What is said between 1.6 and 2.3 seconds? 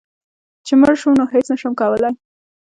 کولی